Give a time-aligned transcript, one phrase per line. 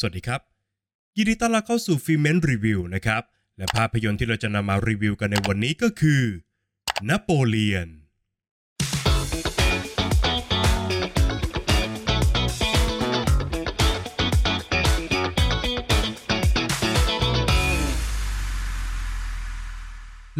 [0.00, 0.40] สวัสดีครับ
[1.16, 3.22] ยินดีต้อนรับเข้าสู่ Filmment Review นะครับ
[3.58, 6.22] และภาพยนตร์ที่เราจะนำมารีวิวกันในวันนี้ก็คือ
[7.08, 7.88] นโปเลียน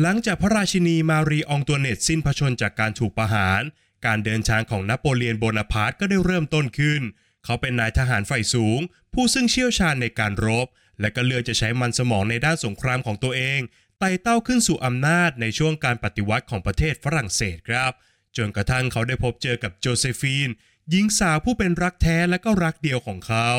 [0.02, 3.62] หลังจากพระราชินีมารีอองตัวเนตสิ้นพระชนม์จากการถูกประหาร
[4.06, 7.02] การเดินทางของนโปเลียนโบนาปาร์ตก็ได้เริ่มต้นขึ้น
[7.48, 8.80] เขาเป็นนายทหารฝ่ายสูง
[9.14, 10.66] ผู้ซึ่งเชี่ยวชาญในการรบ
[11.00, 13.60] และก็เลือกจะใช้มันสมองในด้านสงครามของตัวเอง
[13.98, 17.92] ไต่เต้าขึ้นสู่อำนาจในช่วงการปฏิวัติของประเทศฝรั่งเศสครับ
[18.36, 20.48] จนกระทั่งเขาได้พบเจอกับโจเซฟีน
[20.90, 23.50] หญิงสาวผู้เป็นรักแท้และก็รักเดียวของเขา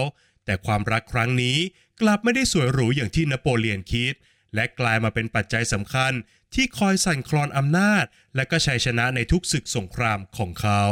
[0.46, 1.58] แต่ความรักครั้งนี้
[2.02, 4.16] กลับไม่ได้สวยหรูอย่างที่นโปเลียนคิด
[4.56, 6.14] และกลายมาเป็นปัจจัยสำคัญ
[6.54, 10.84] ที่คอยสั่นคลอนอำนาจ และก็ชัยชนะในทุกศึกสงครามของเขา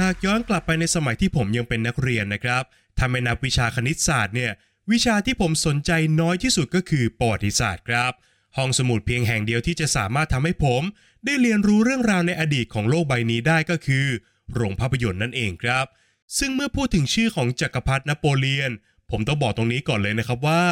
[0.00, 2.64] หากย้อนกลับไปในสมัยที่ผมยังเป็นนักเรียนนะครับ
[2.98, 4.52] ถ้าไม่นับวิชาคณิตศาสตร์เนี่ย
[4.90, 5.90] วิชาที่ผมสนใจ
[6.20, 8.12] น้อยที่สุดก็คือประวัติศาสตร์ครับ
[8.56, 10.82] ห้องสมุดเพียงแห่งเดียวที่จะสามารถทำให้ผม
[11.24, 14.06] ได้เรียนรู้เรื่องราวในอดีตของโลกใบนี้ได้ก็คือ
[14.54, 15.86] โรงภาพยนตร์นั่นเองครับ
[16.38, 18.72] ซึ่งเมื่อพูดถึงชื่อของจักรพรรดินโปเลียน
[19.10, 20.64] ผมต้องบอกตรงนี้ก่อนเลยนะครับว่า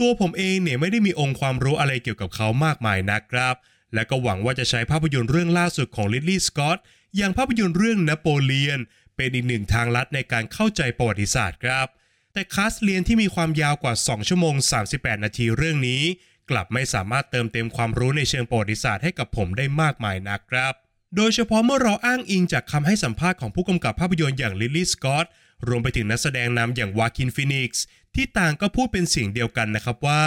[0.00, 3.54] ตัวผมเองเนี่ยไม่ได้มีองค์ความรู้อะไรเกี่ยวกับเขามากมายนักครับ
[3.94, 6.78] และก็หวังว่าจะใช้ภาพยนตร์เรื่องล่าสุดของริดลีย์สกอต
[7.16, 8.80] อย่างภาพยนตร์เรื่องนโปเลียน
[9.16, 11.86] เป็นอีกหนึ่งทางลัดในการเข้าใจประวัติศาสตร์ครับ
[12.32, 14.54] แต่คลาสเรียนที่มีความยาวกว่า 2 ชั่วโมง
[14.90, 16.02] 38 นาทีเรื่องนี้
[16.50, 20.72] กลับไม่สามารถเติมเต็มความรู้ในเชิงประวัติศาสตร์ให้กับผมได้มากมายนักครับ
[21.16, 25.26] โดยเฉพาะเมื่อเราอ้างอิงจากคำให้สัมภาษณ์ของผู้กำกับภาพยนตร์อย่างริดลีย์สกอต
[25.68, 27.84] รวมไปถึงนักแสดงนำอย่างวาคินฟินิกซ์
[28.14, 30.24] ที่ต่างก็พูดเป็นเสียงเดียวกันนะครับว่า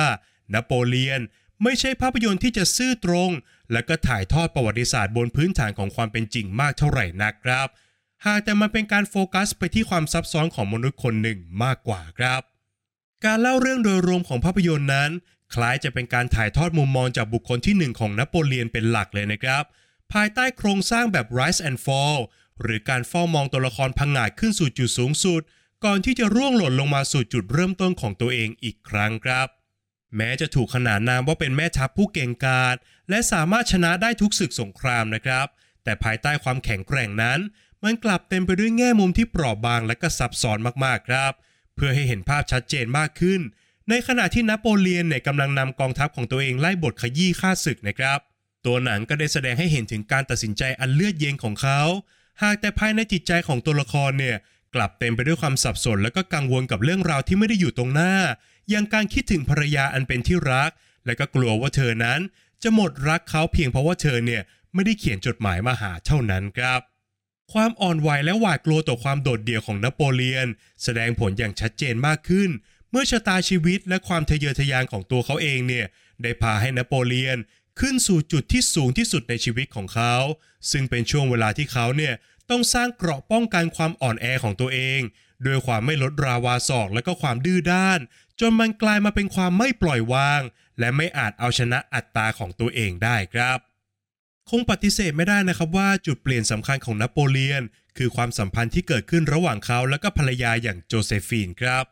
[0.53, 1.21] นโปเลียน
[1.63, 3.31] ไม่ใช่ภาพยนตร์ที่จะซื่อตรง
[3.71, 7.67] และก็ถ่ายทอดประวัติศาสตร์บนพื้นฐานของความเป็นจริงมากเท่าไหร่นักครับ
[8.25, 12.41] หากแต่มันเป็นการโฟกัสไปที่ความซับซ้อนของมนุษย์คนหนึ่งมากกว่าครับ
[13.25, 15.11] การเล่าเรื่องโดยรวมของภาพยนตร์นั้น
[15.53, 19.63] คล้ายจะเป็นการถ่ายทอดมุมมองจากบุคคลที่หนึ่งของนโปเลียนเป็นหลักเลยนะครับ
[20.13, 22.17] ภายใต้โครงสร้างแบบ rise and fall
[22.61, 25.41] หรือการเฝ้ามองตัวละครพังงาดขึ้นสู่จุดสูงสุด
[25.85, 29.47] ก่อนที่จะร่วงหล่นลงมาสู่จุดเริ่มต้นของตัวเองอีกครั้งครับ
[30.15, 32.75] แม้จะถูกขนานนามว่าเป็นแม่ทัพผู้เก่งกาจ
[33.09, 35.47] และสามารถชนะได้ทุกศึกสงครามนะครับ
[35.83, 37.39] แต่ภายใต้ความแข็งแกร่งนั้น
[37.83, 41.33] มันกลับเต็มไปด้วยแง่มุมที่เปราะบางและก็ซับซ้อนมากๆครับ
[41.75, 43.41] เพื่อให้เห็นภาพชัดเจนมากขึ้น
[43.89, 48.19] ในขณะที่นโปเลียนเนี่ยกำลังนำกองทัพของตัวเองไล่บทขยี้ฆ่าศึกนะครับ
[48.65, 51.81] ตัวหนังก็ได้แสดงให้เห็นถึงการตัดสินใจอันเลือดเย็นของเขา
[52.43, 54.37] หากแต่ภายในจิตใจของตัวละครเนี่ย
[54.75, 58.13] กลับเต็มไปด้วยความสับสนและก็กังวลกับเรื่องราวที่ไม่ได้อยู่ตรงหน้า
[58.73, 60.71] ย่างการคิดถึงภรรยาอันเป็นที่รัก
[61.05, 62.19] และก็กลัวว่าเธอนั้น
[62.63, 64.41] จะหมดรักเขาเพียงเพราะว่าเธอเนี่ย
[64.73, 66.81] ไม่ได้เขียนจดหมายมาหาเท่านั้นครับ
[67.53, 70.47] ความอ่อนไหวและหวาดกลัวต่อความโดดเดี่ยวของนโปเลียน
[70.83, 72.49] แสดงผลอย่างชัดเจนมากขึ้น
[72.91, 75.85] เมื่อชะตาชีวิตและความทะเยอทะยานของตัวเขาเองเนี่ย
[76.21, 77.37] ได้พาให้นโปเลียน
[77.79, 80.15] ขึ้นสู่จุดที่สูงที่สุดในชีวิตของเขา
[80.71, 82.13] ซึ่งเป็นช่วงเวลาที่เขาเนี่ย
[82.49, 85.01] ต้องสร้างเกราะป้องกันความอ่อนแอของตัวเอง
[85.45, 87.99] ด้วยความไม่ลดราวาศอกและก็ความดื้อด้าน
[88.39, 90.41] จนมันกลายมาเป็นความไม่ปล่อยวาง
[90.79, 93.57] และไม่อาจเอาชนะอัตตาของตัวเองได้ครับ
[94.49, 97.63] คงปฏิเสธไม่ได้นะครับว่าจุดเปลี่ยนสำคัญของนโปเลียน
[97.97, 101.83] คือความสัมพันธ์ที่เกิดขึ้นระหว่างเขาและก็ภรรยาอย่างโจเซฟีนครับ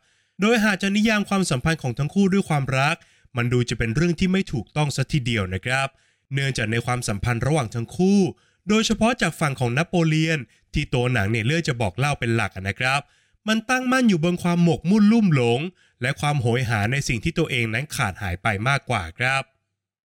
[0.41, 2.95] โดยหากจะนิยามความสัมพันธ์ของทั้งคู่ด้วยความรัก
[3.37, 5.87] มันดูจะเป็นเรื่องที่ไม่ถูกต้องสัทีเดียวนะครับ
[6.33, 8.19] เนื่องจากในความสัมพันธ์ระหว่างทั้งคู่
[8.69, 10.39] โดยเฉพาะจากฝั่งของนโปเลียน
[10.73, 13.01] ที่ตัวหนังเนี่ยเลือกจะบอกเล่าเป็นหลักนะครับ
[13.47, 15.59] มันตั้งมั่นอยู่บนความหมกมุ่นลุ่มหลง
[16.01, 19.43] และความโหยหาในสิ่งที่ตัวเองนั้นขาดหายไปมากกว่าครับ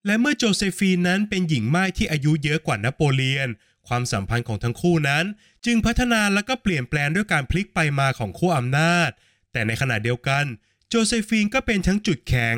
[0.05, 3.49] และเมื่อโจเซฟีนนั้นเป็นหญิงไม่ายที่อายุเยอะกว่านโปเลียน
[3.87, 5.25] ความสัมพันธ์ของทั้งคู่นั้น
[5.65, 9.09] จึงพัฒนาและก็เปลี่ยนแปลงด้วยการพลิกไปมาของขั้วอำนาจ
[9.51, 10.45] แต่ในขณะเดียวกัน
[10.89, 12.57] โจเซฟีนก็เป็นทั้งจุดแข็ง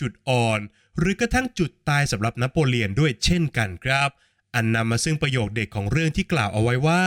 [0.00, 0.60] จุดอ่อน
[0.98, 4.10] หรือกระทั่งจุดตายสำหรับนโปเลียนด้วยเช่นกันครับ
[4.54, 7.02] อันนำมาซึ่งประโยคเด็ดของเรื่องที่กล่าวเอาไว้ว่า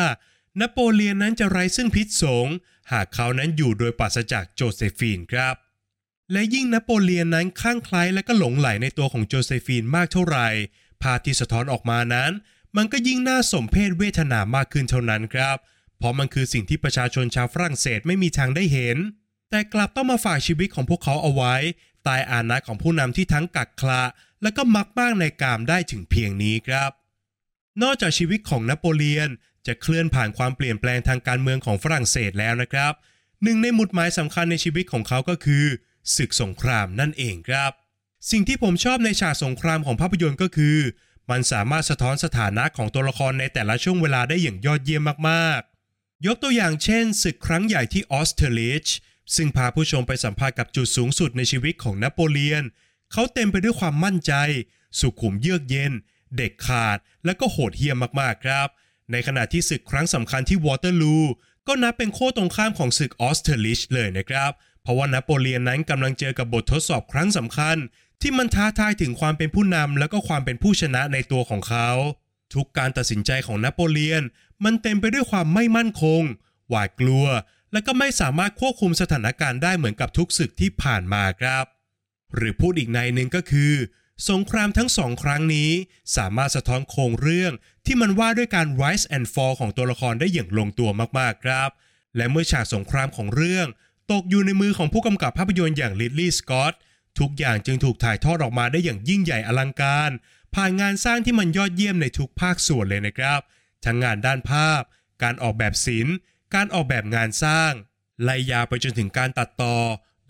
[0.61, 2.47] นโปเลียนนั้นจะไร้ซึ่งพิษสง
[2.91, 5.55] หากเขานั้นอยู่โดยปราศจากโจเซฟีนครับ
[6.31, 10.47] และยิ่งนโปเลียนนั้นคลั่งไคล้และก็หลงใหลในตัวของโจเซฟีนมากเท่าไหร่
[11.01, 12.31] ภาพที่สะท้อนออกมานั้น
[12.77, 15.57] มันก็ยิ่งน่าสมเพชเวทนามากขึ้นเท่านั้นครับ
[15.97, 18.97] เพราะมันคือสิ่งที่ประชาชนชาวฝรั่งเศสไม่มีทางได้เห็น
[19.49, 21.55] แต่กลับต้องมาฝากชีวิตของพวกเขาเอาไว้
[22.03, 24.03] ใต้อานัตของผู้นำที่ทั้งกักคละ
[24.41, 26.91] และก็มักบ้างในกามได้ถึงเพียงนี้ครับ
[27.83, 29.29] นอกจากชีวิตของนโปเลียน
[29.67, 32.93] จะเคลื่อนผ่านความเปลี่ยนแปลงทางการเมืองของฝรั่งเศสแล้วนะครับ
[33.43, 35.65] หนึ่งในหมุดหมายสำคัญในชีวิตของเขาก็คือ
[36.15, 37.71] ศึกสงครามนั่นเองครับ
[38.31, 40.77] สิ่งที่ผมชอบในฉากสงครามของภาพยนตร์ก็คือ
[41.29, 48.85] มันสามารถสะท้อนสถานะของตัวละครในแต่ละช่วงเวลาได้อย่างยอดเยี่ยมมากๆ ยกตัวอย่างเช่น ศึกครั้งใหญ่ที่ออสเตรลิช
[49.35, 52.63] ซึ่งพาผู้ชมไปสัมผัสกับจุดสูงสุดในชีวิตของนโปเลียน
[53.11, 54.33] เขาเต็มไปด้วยความมั่นใจ
[54.99, 55.93] สุขุมเยือกเย็น
[56.37, 58.67] เด็กขาดและก็โหดเหี้ยมมากๆครับ
[59.11, 61.17] ในขณะที่ศึกครั้งสำคัญที่วอเตอร์ลู
[61.67, 67.77] ก็นับเป็นโค้ตรงข้ามของศึกออสเตรลิชเลยนะครับ เพราะว่านโปเลียนนั้นกำลังเจอกับบททดสอบครั้งสำคัญ
[68.21, 71.89] ที่มันท้าทายถึงความเป็นผู้นำและก็ความเป็นผู้ชนะในตัวของเขา
[72.53, 74.23] ทุกการตัดสินใจของนโปเลียน
[74.63, 76.21] มันเต็มไปด้วยความไม่มั่นคง
[76.69, 77.25] หวาดกลัว
[77.71, 81.65] และก็ไม่สามารถควบคุมสถานการณ์ได้เหมือนกับทุกศึกที่ผ่านมาครับ
[82.35, 83.73] หรือพูดอีกในหนึ่งก็คือ
[84.27, 85.71] สงครามทั้งสองครั้งนี้
[86.17, 87.53] สามารถสะท้อนโครงเรื่อง
[87.85, 90.89] ที่มันว่าด้วยการ rise and fall ของตัวละครได้อย่างลงตัว
[91.19, 91.69] มากๆครับ
[92.15, 93.67] และเมื่อฉากสงครามของเรื่อง
[94.11, 96.73] ตกอยู่ในมือของผู้กำกับภาพยนตร์อย่างริดลีย์สกอต
[97.19, 100.11] ทุกอย่างจึงถูกถ่ายทอดออกมาได้อย่างยิ่งใหญ่อลังการ
[100.55, 103.39] ผ่านงานสร้างที่มันยอดเยี่ยมในทุกภาคส่วนเลยนะครับ
[103.85, 104.81] ทั้งงานด้านภาพ
[105.23, 106.15] การออกแบบศิลป์
[106.55, 107.71] การออกแบบงานสร้าง
[108.23, 109.77] ไล่ยาวไปจนถึงการตัดต่อ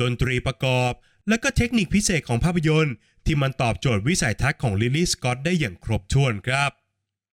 [0.01, 0.91] ดนตรีประกอบ
[1.27, 2.95] และก็เทคนิคพิเศษของภาพยนตร์
[3.29, 6.71] ที่มันตอบโจทย์วิสัยทัศน์ของริดลีย์สกอตได้อย่างครบถ้วนครับ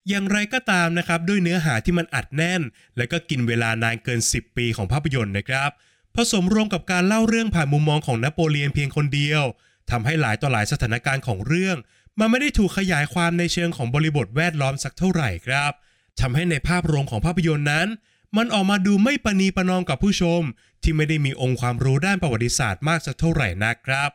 [0.08, 2.62] อย่างไรก็ตามนะครับด้วยเนื้อหาที่มันอัดแน่น
[2.96, 5.70] และก็กินเวลานานเกิน 10 ปีของภาพยนตร์นะครับ
[6.14, 9.42] ผสมรวมกับการเล่าเรื่องผ่านมุมมองของนโปเลียนเพียงคนเดียว
[9.90, 11.76] ทำให้หลายต่อหลายสถานการณ์ของเรื่อง
[12.18, 15.72] มันไม่ได้ถูกขยายความในเชิงของบริบทแวดล้อมสักเท่าไหร่ครับ
[16.20, 17.88] ทำให้ในภาพรวมของภาพยนตร์นั้น
[18.36, 20.42] มันออกมาดูไม่ประนีประนอมกับผู้ชม
[20.82, 24.10] ที่ไม่ได้มีองค์ความรู้ด้านประวัติศาสตร์มากสักเท่าไหร่นักครับ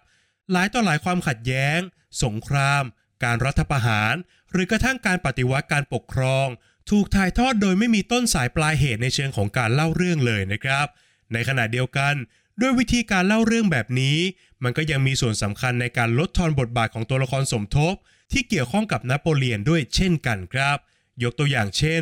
[0.52, 1.80] หลายต่อหลายความขัดแย้ง
[2.24, 2.84] สงคราม
[3.24, 4.14] การรัฐประหาร
[4.52, 6.48] หรือกระทั่งการปฏิวัติการปกครอง
[6.90, 10.88] ถูกถ่ายทอดโดยไม่มีต้นสายปลายเหตุในเชิงของการเล่าเรื่องเลยนะครับ
[11.34, 12.14] ในขณะเดียวกัน
[12.62, 14.18] ด้วยวิธีการเล่าเรื่องแบบนี้
[14.64, 17.94] มันก็ยังมีส่วนสำคัญในการลดทอนบทบาทของตัวละครสมทบ
[18.32, 20.78] ที่เกี่ยวข้องกับนโปเลียนด้วยเช่นกันครับ
[21.24, 22.02] ยกตัวอย่างเช่น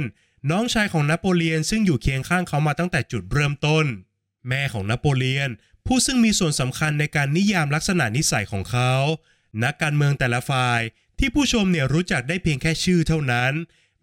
[0.51, 3.85] น้องชายของนโปเลียนซึ่งอยู่เคียงข้างเขามาตั้งแต่จุดเริ่มต้น
[4.47, 5.49] แม่ของนโปเลียน
[5.91, 8.93] ผู้ซึ่งมีส่วนสำคัญในการนิยามลักษณะนิสัยของเขา
[9.63, 10.81] นักการเมืองแต่ละฝ่าย
[11.19, 13.53] ที่ผู้ชมเนี่ยรู้จักได้เพียงแค่ชื่อเท่านั้น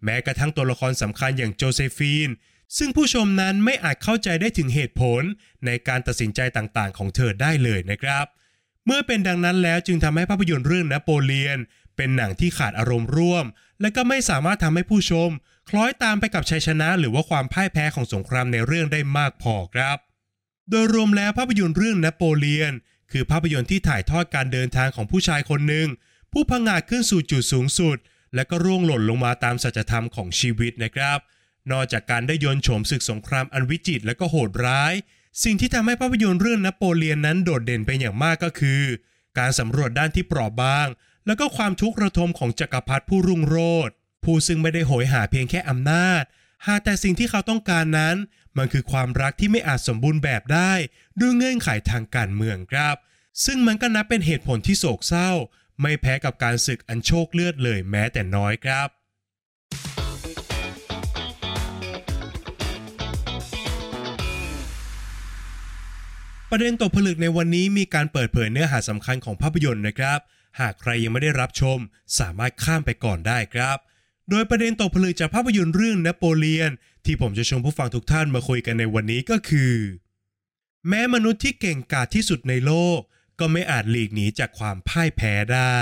[0.03, 2.29] แม้กระทั่งตัวละครสำคัญอย่างโจเซฟีน
[2.77, 5.21] ซึ่งผู้ชมนั้นไม่อาจเข้าใจได้ถึงเหตุผล
[5.65, 8.25] ในการตัดสินใจต่างๆ ของเธอได้เลยนะครับ
[8.85, 11.59] เมื่อเป็นดังนั้นแล้วจึงทำให้ภาพยนตร์เรื่องนโปเลียน
[11.95, 13.45] เป็นหนังที่ขาดอารมณ์ร่วม
[13.81, 15.29] และก็ไม่สามารถทำให้ผู้ชม
[15.69, 19.97] คล้อยตามไปกับชัยชนะ หรือว่าความพ่ายแพ้ของสงครามในเรื่องได้มากพอครับ
[20.69, 22.73] โดยรวมแล้วภาพยนตร์เรื่องนโปเลียน
[23.11, 25.87] คือภาพยนตร์ที่ถ่ายทอดการเดินทางของผู้ชายคนหนึ่ง
[26.31, 27.97] ผู้พังอาจขึ้นสู่จุดสูงสุด
[28.35, 31.19] และก็ร่วงหล่นลงมาตามสัจธรรมของชีวิตนะครับ
[31.71, 34.93] นอกจากการได้ยนโฉมศึกสงครามอันวิจิตรและก็โหดร้าย
[35.43, 38.81] สิ่งที่ทำให้ภาพยนตร์เรื่องนโปเลียนนั้นโดดเด่นเป็นอย่างมากก็คือ
[39.37, 40.87] การสำรวจด้านที่เปราะบาง
[41.25, 43.93] แล้วก็ความทุกข์ระทมของจักรพรรดิผู้รุ่งโรจน์
[44.23, 46.23] ผู้ซึ่งไม่ได้โหยหาเพียงแค่อำนาจ
[46.67, 48.15] หากแต่สิ่งที่เขาต้องการนั้น
[48.57, 50.73] มันคือความรักที่ไม่อาจสมบูรณ์แบบได้
[51.19, 52.95] ด้วยเงื่อนไขทางการเมืองครับ
[53.45, 55.31] ซึ่งมันก็นับเป็นเหตุผลที่โศกเศร้า
[55.81, 58.87] ไม่แพ้กับการศึกอันโชคเลือดเลยแม้แต่น้อยครับ
[66.51, 70.19] ประเด็นตกผลึกในวันนี้มีการเปิดเผยเนื้อหาสำคัญของภาพยนตร์นะครับ
[70.59, 71.77] หากใครยังไม่ได้รับชม
[72.19, 73.77] สามารถข้ามไปก่อนได้ครับ
[74.29, 76.71] โดยประเด็นตกผลึกจากภาพยนตร์เรื่องนโปเลียน
[77.07, 79.75] ที่ผมจะชวนผู้ฟังทุกท่านมาคุยกันในวันนี้ก็คือ
[80.87, 82.99] แม้มนุษย์ที่เก่งกาจที่สุดในโลก
[83.39, 85.81] ก็ไม่อาจหลีกหนีจากความพ่ายแพ้ได้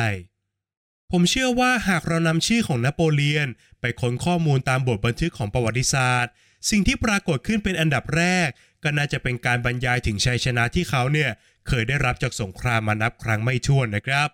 [1.12, 3.48] ผมเชื่อว่าหากเรานำชื่อของนโปเลียน
[3.82, 6.32] ไปค้นข้อมูลตามบทบันทึกของประวัติศาสตร์
[6.70, 8.50] สิ่งที่ปรากฏขึ้นเป็นอันดับแรก
[8.84, 11.30] ก็น่าจะเป็นการบรรยายถึงชัยชนะที่เขาเนี่ย
[11.68, 14.30] เคยได้รับจากสงครามมานับครั้งไม่ถ้วนนะครับ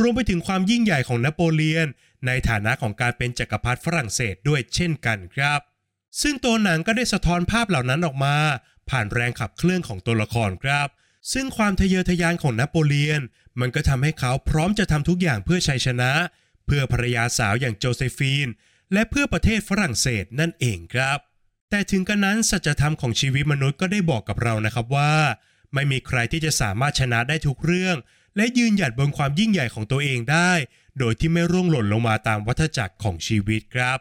[0.00, 1.88] รวมไปถึงความยิ่งใหญ่ของนโปเลียน
[2.26, 5.60] ในฐานะของการเป็นจักรพรรดิฝรั่งเศสด้วยเช่นกันครับ
[6.20, 8.36] ซึ่งตัวหนังก็ได้สะท้อนภาพเหล่านั้นออกมา
[8.90, 10.88] ผ่านแรงขับเคลื่อนของตัวละครครับ
[11.32, 13.22] ซึ่งความทะเยอทะยานของนโปเลียน
[13.60, 16.12] มันก็ทำให้เขาพร้อมจะทำทุกอย่างเพื่อชัยชนะ
[16.66, 18.48] เพื่อภรรยาสาวอย่างโจเซฟีน
[18.92, 21.18] และเพื่อประเทศฝรั่งเศสนั่นเองครับ
[21.70, 25.14] แต่ถึงกระนั้นสัจธรรมของชีวิตมนุษย์ก็ได้บอกกับเรานะครับว่า
[25.74, 27.96] ไม่มีใครที่จะสามารถชนะได้ทุกเรื่อง
[28.36, 30.52] และยืนหยัดบนความยิ่งใหญ่ของตัวเองได้
[30.98, 33.98] โดยที่ไม่ร่วงหล่นลงมาตามวัฏจักรของชีวิตครับ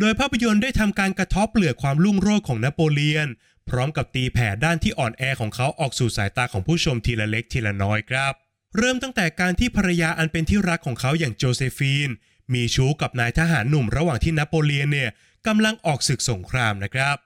[0.00, 3.28] โดยภาพยนตร์ได้ทำการกระทบเปลือกความรุ่งโรจน์ของนโปเลียน
[3.68, 8.32] พร้อมกับตีแผ่ด้านที่อ่อนแอของเขาออกสู่สายตาของผู้ชมทีละเล็กทีละน้อยครับ
[8.76, 12.10] เริ่มตั้งแต่การที่ภรรยาอันเป็นที่รักของเขาอย่างโจเซฟีน
[12.54, 15.10] มีชู้กับนายทหารหนุ่มระหว่างที่นโปเลียนเนี่ย
[15.46, 17.16] กำลังออกศึกสงครามนะครับ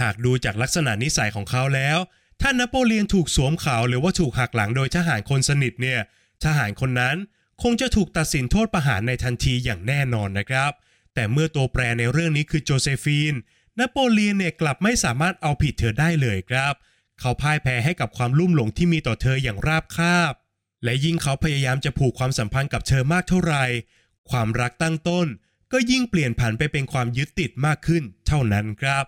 [0.00, 1.98] หากดูจากลักษณะนิสัยของเขาแล้ว
[2.40, 6.00] ถ้านโปเลียนถูกสวมเขาหรือว่าถูกหักหลังโดยทหารคนสนิทเนี่ย
[6.44, 7.16] ทหารคนนั้น
[7.62, 10.72] คงจะถูกตัดสินโทษประหารในทันทีอย่างแน่นอนนะครับ
[11.14, 13.34] แต่เมื่อตัวแปรในเรื่องนี้คือโจเซฟีน
[13.78, 16.74] นโปเลียนเนี่ยกลับไม่สามารถเอาผิดเธอได้เลยครับ
[17.20, 20.34] เขาพ่ายแพ้ให้กับความลุ่มหลงที่มีต่อเธออย่างราบคาบ
[20.84, 23.64] และยิ่งเขาพยายามจะผูกความสัมพันธ์กับเธอมากเท่าไหร่
[24.30, 25.26] ความรักตั้งต้น
[25.72, 29.04] ก็ยิ่งเปลี่ยนผันไปเป็นความยึดติดมากขึ้น เท่านั้นครับ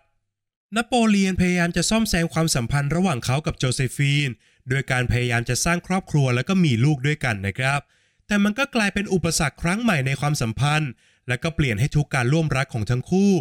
[0.76, 4.28] นโปเลียนพยายามจะซ่อมแซมความสัมพันธ์ระหว่างเขากับโจเซฟีน
[4.68, 7.80] โดยการพยายามจะสร้างครอบครัวแล้วก็มีลูกด้วยกันนะครับ
[8.26, 10.90] แต่มันก็กลายเป็นอุปสรรคครั้งใหม่ในความสัมพันธ์
[11.28, 13.32] และก็เปลี่ยนให้ทุกการร่วมรักของทั้งคู่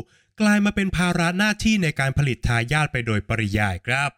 [0.42, 4.12] กลายมาเป็นภาระหน้าที่ในการผลิตทายาทไปโดยปริยายครับ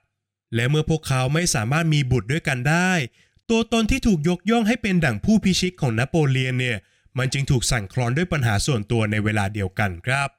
[0.55, 2.91] และเมื่อพวกเขาไม่สามารถมีบุตรด้วยกันได้
[3.49, 6.77] ตัวตนที่ถูกยกย่องให้เป็นดั่งผู้พิชิตของนโปเลียนเนี่ย
[7.17, 10.29] มันจึงถูกสั่นคลอนด้วยปัญหาส่วนตัวในเวลาเดียวกันครับ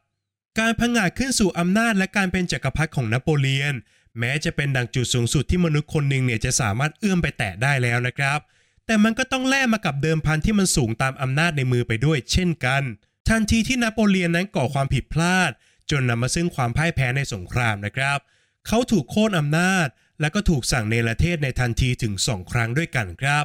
[0.59, 3.75] การพังอาจขึ้นสู่อำนาจและการเป็นจักรพรรดิของนโปเลียน
[4.19, 8.39] แม้จะเป็นดังจุดสูงสุดที่มนุษย์คนหนึ่งเนี่ยจะสามารถเอื้อมไปแตะได้แล้วนะครับ
[8.87, 12.83] แต่มันก็ต้องแลกมากับเดิมพันที่มันสูงตามอำนาจในมือไปด้วยเช่นกัน
[13.29, 15.51] ทันทีที่นโปเลียนนั้นก่อความผิดพลาด
[15.91, 18.19] จนนำมาซึ่งความพ่ายแพ้ในสงครามนะครับ
[18.67, 19.87] เขาถูกโค่นอำนาจ
[20.21, 23.45] และก็ถูกสั่งเนรเทศในทันทีถึงสองครั้งด้วยกันครับ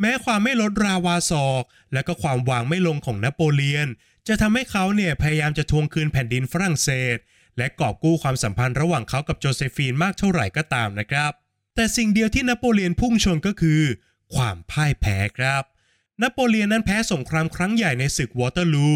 [0.00, 3.88] แม้ความไม่ลดราวาศอก และก็ความวางไม่ลงของนโปเลียน
[4.28, 7.16] จะทำให้เขาเนี่ยพยายามจะทวงคืนแผ่นดินฝรั่งเศส
[7.58, 11.32] และกอบกู้ความสัมพันธ์ระหว่างเขากับโจเซฟีนมากเท่าไหร่ก็ตามนะครับ
[11.74, 13.80] แต่สิ่งเดียวที่นโปเลียนพุ่งชนก็คือ
[14.34, 15.62] ความพ่ายแพ้ครับ
[16.22, 18.90] นโปเลียนนั้นแพ้สงครามครั้งใหญ่ในศึกวอเตอร์ลู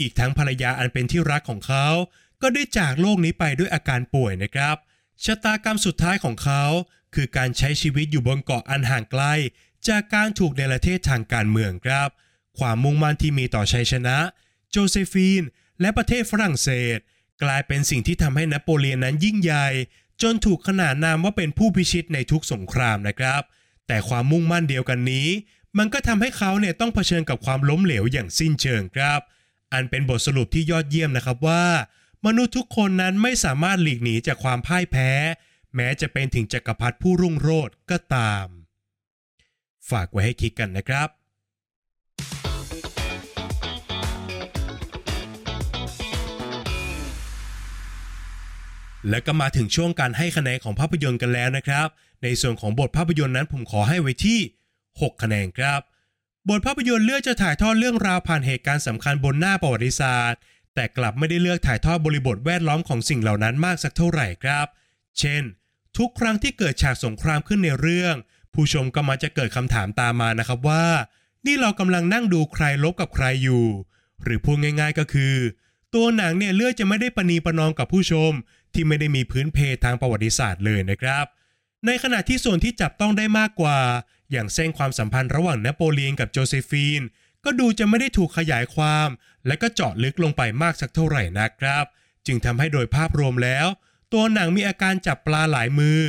[0.00, 1.86] อีกทั้งภรรยาอันเป็นที่รักของเขา
[2.42, 4.76] ก็ได้จากโลกนี้ไปด้วยอาการป่วยนะครับ
[5.24, 6.64] ชะตากรรมสุดท้ายของเขา
[7.14, 9.22] คือการใช้ชีวิตอยู่บนเกาะอันห่างไกล
[9.88, 12.08] จากการถูกเนประเทศทางการเมืองครับ
[12.58, 14.18] ความมุ่งมั่นที่มีต่อชัยชนะ
[14.70, 15.42] โจเซฟีน
[15.80, 16.98] และประเทศฝรั่งเศส
[17.42, 19.68] กลายเป็นสิ่งที่ทำให้นโปเลียนนั้นยิ่งใหญ่
[20.22, 23.42] จนถูกขนานนามว่าเป็นผู้พิชิตในทุกสงครามนะครับ
[23.86, 25.28] แต่ความมุ่งมั่นเดียวกันนี้
[25.78, 29.20] มันก็ทำให้เขาเนี่ยต้องเผชิญกับความล้มเหลวอย่างสิ้นเชิงครับ
[29.72, 31.64] อันเป็นบทสรุปที่ยอดเยี่ยมนะครับว่า
[32.26, 35.10] มนุษย์ทุกคนนั้นไม่สามารถหลีกหนีจากความพ่ายแพ้
[35.76, 38.46] แม้จะเป็นถึงจักรพรรดิผู้รุ่งโรจน์ก็ตาม
[39.90, 41.08] ฝากไว้ให้คิดกันนะครับ
[49.08, 51.88] และก็มาถึงช่วงการให้คะแนนของภาพยนตร์กันแล้วนะครับ
[52.22, 54.40] ในส่วนของบทภาพยนตร์นั้นผมขอให้ไว้ที่
[55.02, 55.80] 6 คะแนนครับ
[56.48, 60.40] บทภาพยนตร์เลือกจะถ่ายทอดเรื่องราวผ่านเหตุการณ์สำคัญบนหน้าประวัติศาสตร์
[60.74, 64.66] แต่กลับไม่ได้เลือกถ่ายทอดบริบทแวดล้อมของสิ่งเหล่านั้นมากสักเท่าไหร่ครับ
[65.18, 65.42] เช่น
[65.98, 68.14] ทุกครั้งที่เกิดฉากสงครามขึ้นในเรื่อง
[68.54, 70.86] ผู้ชมก็มักจะเกิดคำถามตามมานะครับว่า
[71.46, 73.64] นี่เรากำลังนั่งดูใครลบกับใครอยู่
[74.22, 75.34] หรือพูดง่าย ๆก็คือ
[75.94, 78.32] ตัวหนังเนี่ยเลือกจะไม่ได้ประนีประนอมกับผู้ชม
[78.74, 81.24] ที่ไม่ได้มีพื้นเพทางประวัติศาสตร์เลยนะครับ
[81.86, 83.78] ในขณะที่ส่วนที่จับต้องได้มากกว่า
[84.32, 87.02] อย่างเส้นความสัมพันธ์ระหว่างนโปเลียนกับโจเซฟีน
[87.44, 89.08] ก็ดูจะไม่ได้ถูกขยายความ
[89.46, 91.84] และก็เจาะลึกลงไปมากสักเท่าไหร่นะครับ
[92.26, 93.66] จึงทำให้โดยภาพรวมแล้ว
[94.12, 96.00] ตัวหนังมีอาการจับปลาหลายมือ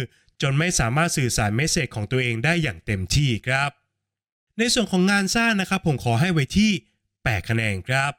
[0.42, 3.72] จนไม่สามารถสื่อสาร message ของตัวเองได้อย่างเต็มที่ครับ
[4.58, 6.72] ในส่วนของงานสร้างนะครับผมขอให้ไว้ที่
[7.10, 8.12] 8คะแนนครับ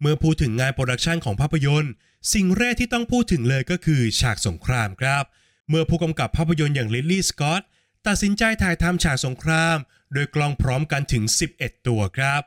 [0.00, 1.92] เมื่อพูดถึงงาน production ของภาพยนตร์
[2.34, 5.24] สิ่งแรกที่ต้องพูดถึงเลยก็คือฉากสงครามครับ
[5.68, 7.62] เมื่อผู้กำกับภาพยนตร์อย่างริดลีย์สกอต
[8.08, 9.76] ตัดสินใจถ่ายทำฉากสงคราม
[10.12, 12.42] โดยกล้องพร้อมกันถึง 11 ตัวครับ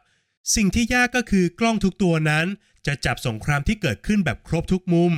[0.55, 2.45] สิ่งที่ยากก็คือกล้องทุกตัวนั้น
[2.87, 5.11] จะจับสงครามที่เกิดขึ้นแบบครบทุกมุม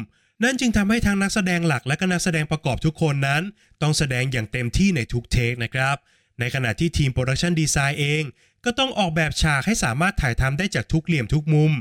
[0.43, 3.43] นั่นจึงทำให้ทั้งนักแสดงหลักและก็นักแสดงประกอบทุกคนนั้น
[3.81, 5.95] ต้องแสดงอย่างเต็มที่ในทุก take นะครับ
[6.39, 8.23] ในขณะที่ทีม production design เอง
[8.65, 11.71] ก็ต้องออกแบบฉากให้สามารถถ่ายทำได้จากทุกเหลี่ยมทุกมุม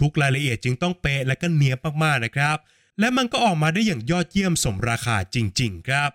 [0.00, 2.56] ทุกรายละเอียดจึงต้องเป๊ะและก็เนียบมากๆนะครับ
[3.00, 6.10] และมันก็ออกมาได้อย่างยอดเยี่ยมสมราคาจริง ๆ ครับ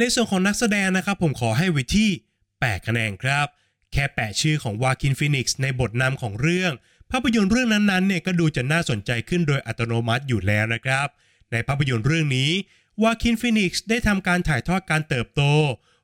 [0.00, 2.10] ในส่วนของนักแสดงนะครับผมขอให้ไว้ที่
[2.48, 3.46] 8 คะแนนครับ
[3.92, 6.72] แค่แปะชื่อของวาคินฟินิกซ์ในบทนำของเรื่อง
[7.10, 11.08] ภาพยนตร์เรื่องนั้นๆเนี่ยก็ดูจะน่าสนใจขึ้นโดยอัตโนมัติอยู่แล้วนะครับ
[11.52, 12.50] ในภาพยนตร์เรื่องนี้
[13.02, 15.42] วาคินฟินิกซ์ได้ทำการถ่ายทอดการเติบโต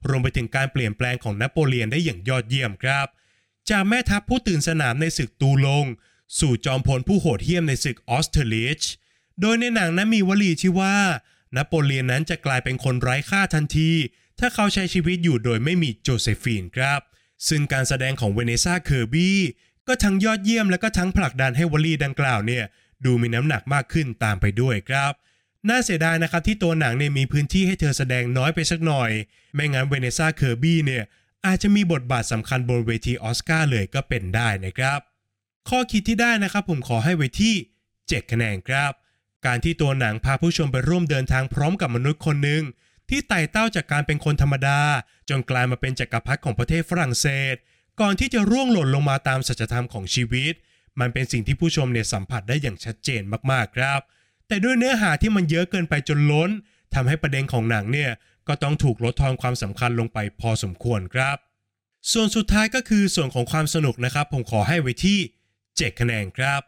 [0.09, 3.07] รวมไปถึงการเปลี่ยนแปลงของนโปเลียนได้อย่างยอดเยี่ยมครับ
[3.71, 5.87] จากแม่ทัพผู้ตื่นสนามในศึกตูลง
[6.39, 8.81] สู่จอมพลผู้โหดเหี้ยมในศึกออสเตอร์ลิทซ์
[9.41, 10.97] โดยในหนังนั้นมีวลีที่ว่า
[11.57, 13.91] นโปเลียนนั้นจะกลายเป็นคนไร้ค่าทันที
[14.41, 17.01] ถ้าเขาใช้ชีวิตอยู่โดยไม่มีโจเซฟีนครับ
[17.49, 19.39] ซึ่งการแสดงของเวเนซ่าเคอร์บี้
[19.89, 22.65] ก็ทั้งยอดเยี่ยมและก็ทั้งผลักดันให้วลีดังกล่าวเนี่ย
[23.05, 25.13] ดูมีน้ำหนักมากขึ้นตามไปด้วยครับ
[25.69, 29.11] น่าเสียดายนะครับที่ตัวหนังเนี่ยมีพื้นที่ให้เธอแสดงน้อยไปสักหน่อย
[29.55, 31.05] ไม่งั้นเวเนซ่าเคอร์บี้เนี่ย
[31.47, 35.01] อาจจะมีบทบาทสำคัญบนเวทีออสการ์เลยก็เป็นได้นะครับ
[35.69, 37.55] ข้อคิดที่ได้นะครับผมขอให้ไว้ที่
[37.95, 38.93] 7 คะแนนครับ
[39.47, 42.63] การที่ตัวหนังพาผู้ชมไปร่วมเดินทางพร้อมกับมนุษย์คนหนึ่ง
[43.09, 44.81] ที่ไต่เต้าจากการเป็นคนธรรมดา
[45.29, 47.55] จนกลายมาเป็นจักรพรรดิของประเทศฝรั่งเศส
[48.01, 50.55] ก่อนที่จะร่วงหล่นลงมาตามสัจธรรมของชีวิต
[51.01, 54.01] มันเป็นสิ่งที่ผู้ชมเนี่ยสัมผัสได้อย่างชัดเจนมากๆครับ
[54.49, 56.51] แต่ด้วยเนื้อหาที่มันเยอะเกินไปจนล้น
[56.95, 58.11] ทำให้ประเด็นของหนังเนี่ย
[58.49, 61.37] ก็ต้องถูกลดทอนความสำคัญลงไปพอสมควรครับ
[62.13, 65.19] ส่วนสุดท้ายก็คือส่วนของความสนุกนะครับ ผมขอให้ไว้ที่
[65.61, 66.61] 7 คะแนนครับ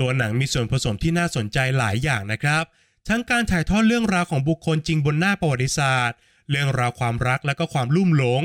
[0.00, 2.64] ตัวหนังมีส่วนผสมที่น่าสนใจหลายอย่างนะครับ
[3.08, 6.18] ทั้งการถ่ายทอดเรื่องราวของบุคคลจริงบนหน้าประวัติศาสตร์
[6.50, 8.42] เรื่องราวความรักและก็ความลุ่มหลง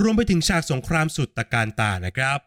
[0.00, 2.38] รวมไปถึงฉากสงครามสุดตะการตานะครับ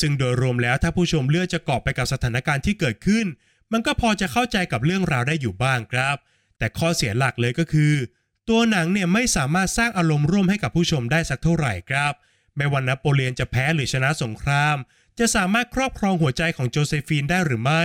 [0.00, 3.26] ซึ่งโดยรวมแล้วถ้าผู้ชมเลือกจะเกาะไปกับสถานการณ์ที่เกิดขึ้น
[3.72, 6.16] มันก็พอจะเข้าใจกับเรื่องราวได้อยู่บ้างครับ
[6.58, 7.94] แต่ข้อเสียหลักเลยก็คือ
[8.48, 12.12] ตัวหนังเนี่ยไม่สามารถสร้างอารมณ์ร่วมให้กับผู้ชมได้สักเท่าไหร่ครับ
[12.56, 14.76] ไม่ว่านโปเลียนจะแพ้หรือชนะสงคราม
[15.18, 17.82] จะสามารถครอบครองหัวใจของโจเซฟีนได้หรือไม่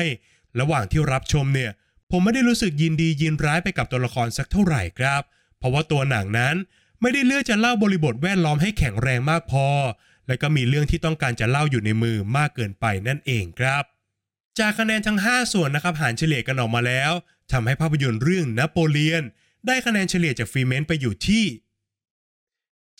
[0.59, 1.71] ระหว่างที่รับชมเนี่ย
[2.11, 5.21] ผมไม่ได้รู้สึกยินดียินร้ายไปกับตัวละครสักเท่าไหร่ครับ
[5.57, 6.55] เพราะว่าตัวหนังนั้น
[7.01, 9.67] ไม่ได้เลือกจะเล่าบริบทแวดล้อมให้แข็งแรงมากพอ
[10.27, 13.83] และก็มีเรื่องที่ต้องการจะเล่าอยู่ในมือมากเกินไปนั่นเองครับ
[14.59, 17.11] จากคะแนนทั้ง 5 ส่วนนะครับหารเฉลี่ยกันออกมาแล้ว
[17.51, 19.23] ทำให้ภาพยนตร์เรื่องนโปเลียน
[19.67, 21.45] ได้คะแนนเฉลี่ยจากฟรีเมนต์ไปอยู่ที่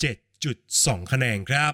[0.02, 1.74] 7.2 คะแนนครับ